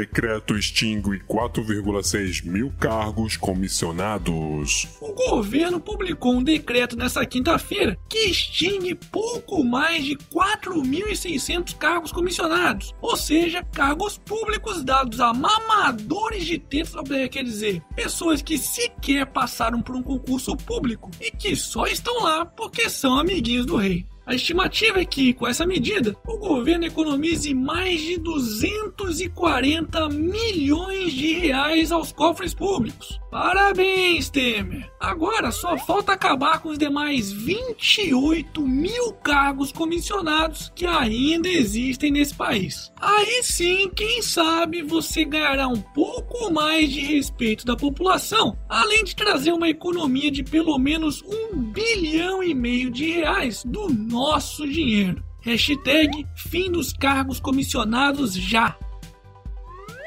[0.00, 4.88] Decreto extingue 4,6 mil cargos comissionados.
[4.98, 12.94] O governo publicou um decreto nessa quinta-feira que extingue pouco mais de 4.600 cargos comissionados,
[13.02, 16.94] ou seja, cargos públicos dados a mamadores de tetos,
[17.30, 22.46] quer dizer, pessoas que sequer passaram por um concurso público e que só estão lá
[22.46, 24.06] porque são amiguinhos do rei.
[24.30, 31.32] A estimativa é que, com essa medida, o governo economize mais de 240 milhões de
[31.32, 33.18] reais aos cofres públicos.
[33.28, 34.88] Parabéns, Temer!
[35.00, 42.34] Agora só falta acabar com os demais 28 mil cargos comissionados que ainda existem nesse
[42.34, 42.92] país.
[43.00, 49.16] Aí sim, quem sabe você ganhará um pouco mais de respeito da população, além de
[49.16, 54.19] trazer uma economia de pelo menos um bilhão e meio de reais do nosso
[54.66, 55.22] dinheiro.
[55.42, 58.76] Hashtag fim dos cargos comissionados já.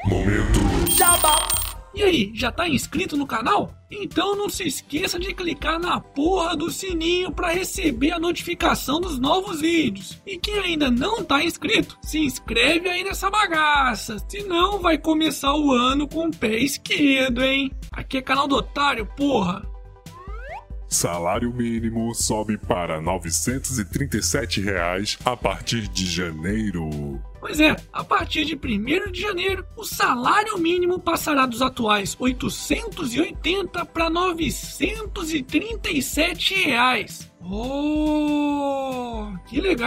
[0.06, 0.64] Momento.
[1.94, 3.72] E aí, já tá inscrito no canal?
[3.88, 9.16] Então não se esqueça de clicar na porra do sininho para receber a notificação dos
[9.16, 10.20] novos vídeos.
[10.26, 15.70] E quem ainda não tá inscrito, se inscreve aí nessa bagaça, senão vai começar o
[15.70, 17.70] ano com o pé esquerdo, hein?
[17.92, 19.73] Aqui é canal do otário, porra.
[20.88, 27.20] Salário mínimo sobe para 937 reais a partir de janeiro.
[27.40, 33.84] Pois é, a partir de 1 de janeiro, o salário mínimo passará dos atuais 880
[33.86, 37.30] para 937 reais.
[37.42, 39.84] Oh, que legal!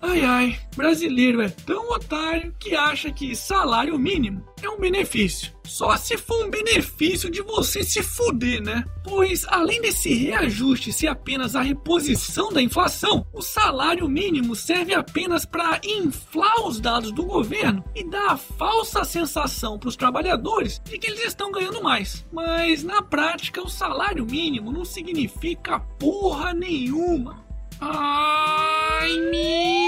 [0.00, 5.52] Ai ai, brasileiro é tão otário que acha que salário mínimo é um benefício.
[5.64, 8.84] Só se for um benefício de você se fuder, né?
[9.02, 15.44] Pois além desse reajuste ser apenas a reposição da inflação, o salário mínimo serve apenas
[15.44, 20.98] para inflar os dados do governo e dar a falsa sensação para os trabalhadores de
[20.98, 22.24] que eles estão ganhando mais.
[22.32, 27.44] Mas na prática, o salário mínimo não significa porra nenhuma.
[27.80, 29.85] Ai meu!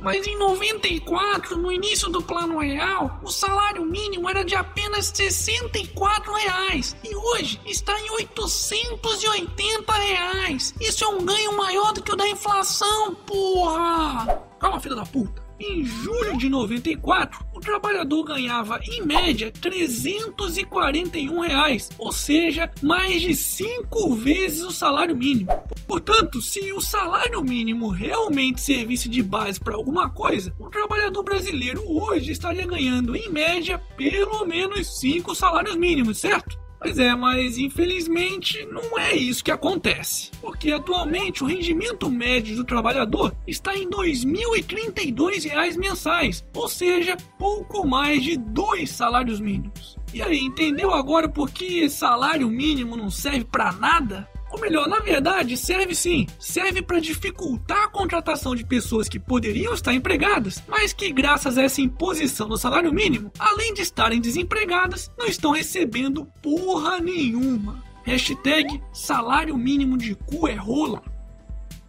[0.00, 6.32] Mas em 94, no início do Plano Real, o salário mínimo era de apenas 64
[6.34, 10.74] reais e hoje está em 880 reais.
[10.80, 14.42] Isso é um ganho maior do que o da inflação, porra!
[14.58, 15.45] Calma, filha da puta.
[15.58, 23.34] Em julho de 94, o trabalhador ganhava em média 341 reais, ou seja, mais de
[23.34, 25.50] cinco vezes o salário mínimo.
[25.86, 31.82] Portanto, se o salário mínimo realmente servisse de base para alguma coisa, o trabalhador brasileiro
[31.86, 36.65] hoje estaria ganhando em média pelo menos cinco salários mínimos, certo?
[36.86, 40.30] Pois é, mas infelizmente não é isso que acontece.
[40.40, 47.84] Porque atualmente o rendimento médio do trabalhador está em R$ 2.032 mensais, ou seja, pouco
[47.84, 49.98] mais de dois salários mínimos.
[50.14, 54.28] E aí, entendeu agora por que salário mínimo não serve para nada?
[54.56, 56.26] Ou melhor, na verdade, serve sim.
[56.38, 61.62] Serve para dificultar a contratação de pessoas que poderiam estar empregadas, mas que, graças a
[61.62, 67.84] essa imposição do salário mínimo, além de estarem desempregadas, não estão recebendo porra nenhuma.
[68.02, 71.02] Hashtag salário mínimo de cu é rola.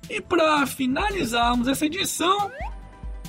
[0.09, 2.51] E para finalizarmos essa edição,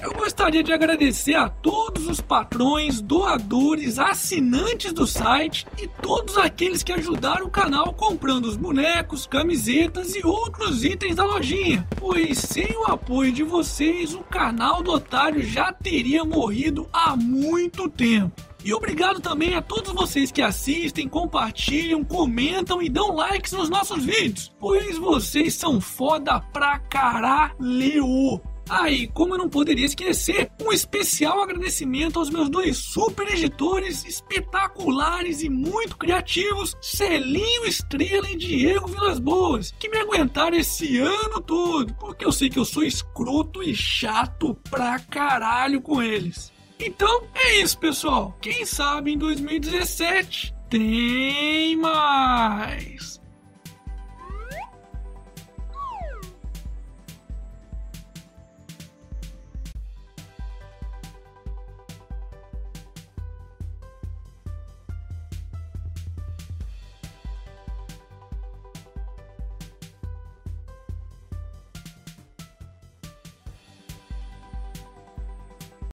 [0.00, 6.82] eu gostaria de agradecer a todos os patrões, doadores, assinantes do site e todos aqueles
[6.82, 11.86] que ajudaram o canal comprando os bonecos, camisetas e outros itens da lojinha.
[11.96, 17.88] Pois sem o apoio de vocês, o canal do Otário já teria morrido há muito
[17.88, 18.48] tempo.
[18.64, 24.04] E obrigado também a todos vocês que assistem, compartilham, comentam e dão likes nos nossos
[24.04, 28.40] vídeos, pois vocês são foda pra caralho.
[28.68, 34.04] Ah, e como eu não poderia esquecer, um especial agradecimento aos meus dois super editores
[34.04, 41.40] espetaculares e muito criativos, Celinho Estrela e Diego Vilas Boas, que me aguentaram esse ano
[41.40, 46.52] todo, porque eu sei que eu sou escroto e chato pra caralho com eles.
[46.78, 48.36] Então é isso, pessoal.
[48.40, 53.20] Quem sabe em 2017 tem mais.